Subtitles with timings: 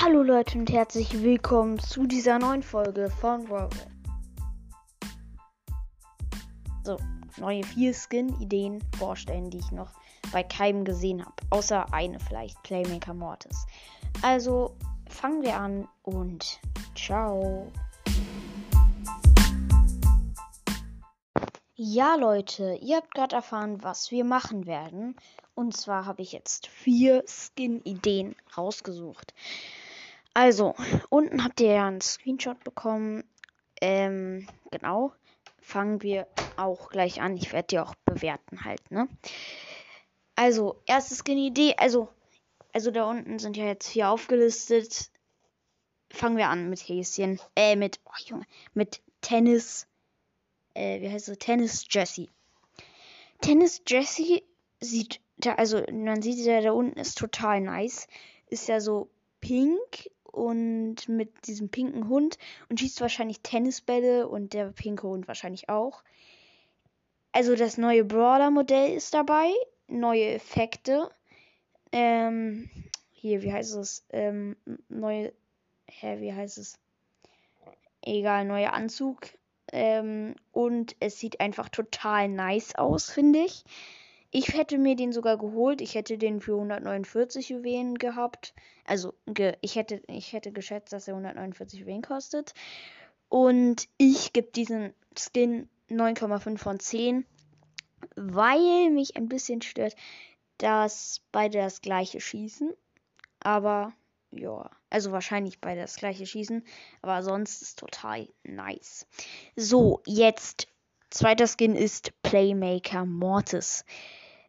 [0.00, 3.76] Hallo Leute und herzlich willkommen zu dieser neuen Folge von Rogue.
[6.84, 6.98] So,
[7.36, 9.90] neue vier Skin-Ideen vorstellen, die ich noch
[10.30, 11.34] bei keinem gesehen habe.
[11.50, 13.66] Außer eine vielleicht, Playmaker Mortis.
[14.22, 14.76] Also
[15.08, 16.60] fangen wir an und
[16.94, 17.66] ciao.
[21.74, 25.16] Ja, Leute, ihr habt gerade erfahren, was wir machen werden.
[25.56, 29.34] Und zwar habe ich jetzt vier Skin-Ideen rausgesucht.
[30.38, 30.76] Also,
[31.08, 33.24] unten habt ihr ja einen Screenshot bekommen.
[33.80, 35.12] Ähm, genau.
[35.60, 37.36] Fangen wir auch gleich an.
[37.36, 39.08] Ich werde die auch bewerten halt, ne?
[40.36, 41.74] Also, erste Skin-Idee.
[41.76, 42.06] Also,
[42.72, 45.10] also da unten sind ja jetzt vier aufgelistet.
[46.08, 47.40] Fangen wir an mit Häschen.
[47.56, 49.88] Äh, mit, oh Junge, mit Tennis
[50.74, 52.30] äh, wie heißt es, Tennis Jessie.
[53.40, 54.44] Tennis Jessie
[54.78, 58.06] sieht, da, also man sieht ja, da unten ist total nice.
[58.46, 64.72] Ist ja so pink und mit diesem pinken Hund und schießt wahrscheinlich Tennisbälle und der
[64.72, 66.02] pinke Hund wahrscheinlich auch.
[67.32, 69.52] Also das neue Brawler-Modell ist dabei,
[69.86, 71.10] neue Effekte.
[71.92, 72.70] Ähm,
[73.12, 74.04] hier, wie heißt es?
[74.10, 74.56] Ähm,
[74.88, 75.32] neue,
[75.86, 76.78] hä, wie heißt es?
[78.02, 79.28] Egal, neuer Anzug,
[79.72, 83.64] ähm, und es sieht einfach total nice aus, finde ich.
[84.30, 85.80] Ich hätte mir den sogar geholt.
[85.80, 88.54] Ich hätte den für 149 Juwelen gehabt.
[88.84, 92.52] Also, ge ich, hätte, ich hätte geschätzt, dass er 149 Juwelen kostet.
[93.28, 97.26] Und ich gebe diesen Skin 9,5 von 10,
[98.16, 99.96] weil mich ein bisschen stört,
[100.58, 102.74] dass beide das gleiche schießen.
[103.40, 103.92] Aber
[104.30, 106.64] ja, also wahrscheinlich beide das gleiche schießen,
[107.02, 109.06] aber sonst ist total nice.
[109.56, 110.68] So, jetzt
[111.10, 113.84] zweiter Skin ist Playmaker Mortis.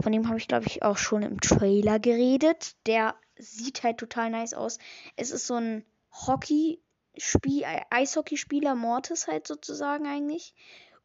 [0.00, 2.76] Von dem habe ich glaube ich auch schon im Trailer geredet.
[2.86, 4.78] Der sieht halt total nice aus.
[5.16, 6.80] Es ist so ein Hockey
[7.18, 10.54] Spiel Eishockeyspieler Mortis halt sozusagen eigentlich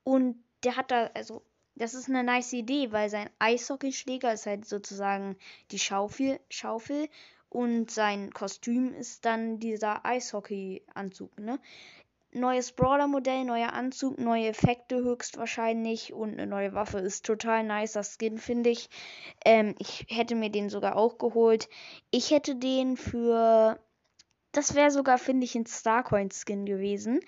[0.03, 1.43] und der hat da also
[1.75, 5.35] das ist eine nice Idee, weil sein Eishockeyschläger ist halt sozusagen
[5.71, 7.09] die Schaufel, Schaufel
[7.49, 11.59] und sein Kostüm ist dann dieser Eishockey-Anzug, ne?
[12.31, 17.93] Neues Brawler-Modell, neuer Anzug, neue Effekte höchstwahrscheinlich und eine neue Waffe ist total nice.
[17.93, 18.89] Das Skin finde ich.
[19.45, 21.69] Ähm, ich hätte mir den sogar auch geholt.
[22.11, 23.79] Ich hätte den für.
[24.51, 27.21] Das wäre sogar, finde ich, ein Starcoin-Skin gewesen.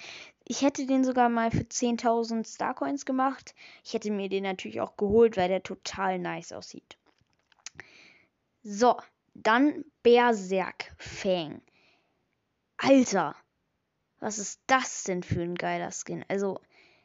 [0.43, 3.53] Ich hätte den sogar mal für 10.000 Starcoins gemacht.
[3.83, 6.97] Ich hätte mir den natürlich auch geholt, weil der total nice aussieht.
[8.63, 8.97] So,
[9.35, 11.61] dann Berserk Fang.
[12.77, 13.35] Alter,
[14.19, 16.25] was ist das denn für ein geiler Skin?
[16.27, 16.59] Also,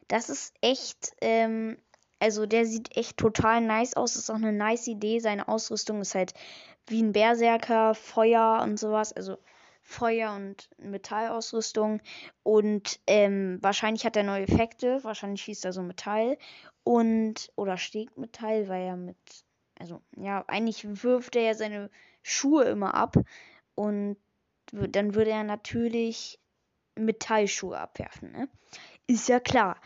[0.07, 1.77] das ist echt, ähm,
[2.19, 4.15] also der sieht echt total nice aus.
[4.15, 5.19] Ist auch eine nice Idee.
[5.19, 6.33] Seine Ausrüstung ist halt
[6.87, 9.13] wie ein Berserker, Feuer und sowas.
[9.13, 9.37] Also
[9.81, 12.01] Feuer und Metallausrüstung.
[12.43, 15.03] Und ähm, wahrscheinlich hat er neue Effekte.
[15.03, 16.37] Wahrscheinlich schießt er so Metall.
[16.83, 19.17] Und, oder steckt Metall, weil er mit,
[19.79, 21.89] also ja, eigentlich wirft er ja seine
[22.21, 23.17] Schuhe immer ab
[23.75, 24.17] und
[24.71, 26.39] dann würde er natürlich
[26.95, 28.31] Metallschuhe abwerfen.
[28.31, 28.49] Ne?
[29.07, 29.77] Ist ja klar.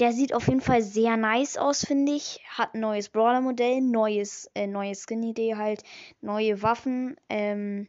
[0.00, 2.40] Der sieht auf jeden Fall sehr nice aus, finde ich.
[2.48, 5.84] Hat ein neues Brawler-Modell, neues, äh, neue Skin-Idee halt,
[6.20, 7.86] neue Waffen, ähm,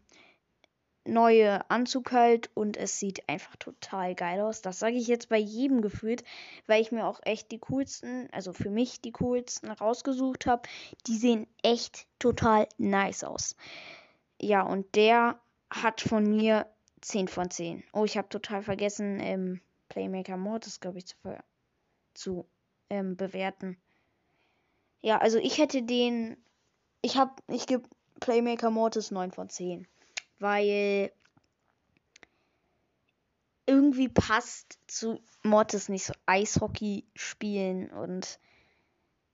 [1.06, 4.62] neue Anzug halt und es sieht einfach total geil aus.
[4.62, 6.24] Das sage ich jetzt bei jedem gefühlt,
[6.68, 10.64] weil ich mir auch echt die coolsten, also für mich die coolsten rausgesucht habe.
[11.08, 13.56] Die sehen echt total nice aus.
[14.42, 15.40] Ja, und der
[15.70, 16.68] hat von mir
[17.06, 17.84] 10 von 10.
[17.94, 21.16] Oh, ich habe total vergessen, ähm, Playmaker Mortis, glaube ich, zu,
[22.16, 22.48] zu
[22.90, 23.78] ähm, bewerten.
[25.02, 26.36] Ja, also ich hätte den.
[27.04, 27.88] Ich habe, ich gebe
[28.20, 29.88] Playmaker Mortis 9 von 10.
[30.40, 31.12] Weil
[33.68, 38.40] irgendwie passt zu Mortis nicht so Eishockey spielen und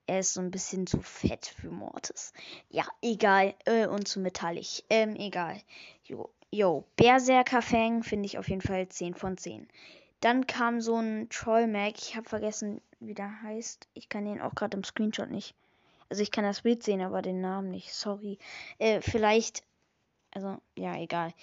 [0.08, 2.34] er ist so ein bisschen zu fett für Mortis.
[2.68, 3.56] Ja, egal.
[3.64, 4.84] Äh, und zu metallig.
[4.90, 5.62] Ähm, egal.
[6.04, 6.86] Jo, jo.
[6.96, 9.68] Berserker Fang finde ich auf jeden Fall 10 von 10.
[10.20, 11.98] Dann kam so ein Troll-Mac.
[11.98, 13.88] Ich habe vergessen, wie der heißt.
[13.94, 15.56] Ich kann den auch gerade im Screenshot nicht.
[16.10, 17.94] Also ich kann das Bild sehen, aber den Namen nicht.
[17.94, 18.38] Sorry.
[18.78, 19.64] Äh, vielleicht.
[20.32, 21.34] Also, ja, egal.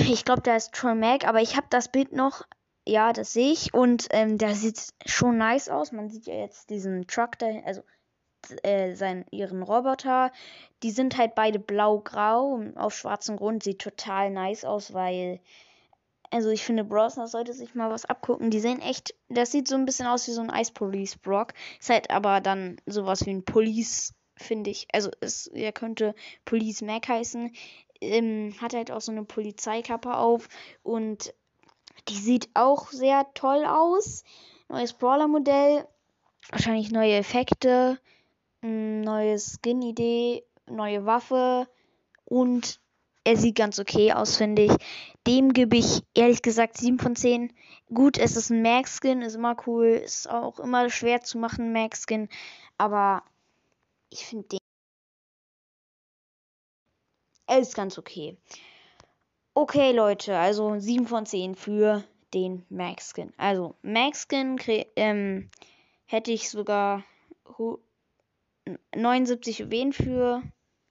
[0.00, 2.44] Ich glaube, da ist Troll Mac, aber ich habe das Bild noch
[2.86, 3.74] ja, das sehe ich.
[3.74, 5.92] Und ähm, der sieht schon nice aus.
[5.92, 7.82] Man sieht ja jetzt diesen Truck da, also
[8.62, 10.32] äh, seinen, ihren Roboter.
[10.82, 13.62] Die sind halt beide blau-grau auf schwarzem Grund.
[13.62, 15.40] Sieht total nice aus, weil.
[16.30, 18.50] Also ich finde, Brosner sollte sich mal was abgucken.
[18.50, 19.14] Die sehen echt.
[19.28, 21.52] Das sieht so ein bisschen aus wie so ein Ice Police Brock.
[21.78, 24.88] Ist halt aber dann sowas wie ein Police, finde ich.
[24.92, 26.14] Also es, er könnte
[26.46, 27.52] Police Mac heißen
[28.02, 30.48] ähm, hat halt auch so eine Polizeikappe auf
[30.82, 31.32] und
[32.08, 34.24] die sieht auch sehr toll aus.
[34.68, 35.86] Neues Brawler-Modell,
[36.50, 37.98] wahrscheinlich neue Effekte,
[38.62, 41.68] neue Skin-Idee, neue Waffe
[42.24, 42.80] und
[43.24, 44.72] er sieht ganz okay aus, finde ich.
[45.26, 47.52] Dem gebe ich ehrlich gesagt 7 von 10.
[47.92, 52.28] Gut, es ist ein Max-Skin, ist immer cool, ist auch immer schwer zu machen, Max-Skin,
[52.78, 53.22] aber
[54.10, 54.58] ich finde den.
[57.46, 58.36] Er ist ganz okay.
[59.54, 63.32] Okay, Leute, also 7 von 10 für den Max Skin.
[63.36, 64.58] Also, Max Skin
[64.96, 65.50] ähm,
[66.06, 67.04] hätte ich sogar
[68.94, 70.42] 79 Juwelen für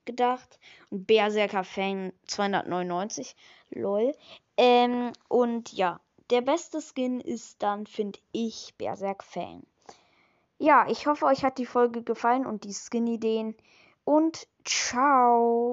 [0.05, 0.59] gedacht.
[0.89, 3.35] Und Berserker Fang 299.
[3.71, 4.13] Lol.
[4.57, 9.63] Ähm, und ja, der beste Skin ist dann, finde ich, Berserk Fang.
[10.57, 13.55] Ja, ich hoffe, euch hat die Folge gefallen und die Skin-Ideen.
[14.03, 15.69] Und ciao.